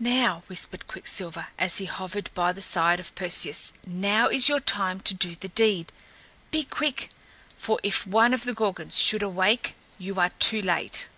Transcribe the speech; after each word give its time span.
"Now," 0.00 0.42
whispered 0.48 0.88
Quicksilver 0.88 1.46
as 1.56 1.78
he 1.78 1.84
hovered 1.84 2.28
by 2.34 2.50
the 2.50 2.60
side 2.60 2.98
of 2.98 3.14
Perseus 3.14 3.74
"now 3.86 4.26
is 4.26 4.48
your 4.48 4.58
time 4.58 4.98
to 5.02 5.14
do 5.14 5.36
the 5.36 5.46
deed! 5.46 5.92
Be 6.50 6.64
quick, 6.64 7.10
for 7.56 7.78
if 7.84 8.04
one 8.04 8.34
of 8.34 8.42
the 8.42 8.52
Gorgons 8.52 8.98
should 8.98 9.22
awake, 9.22 9.74
you 9.96 10.18
are 10.18 10.30
too 10.40 10.60
late!" 10.60 11.08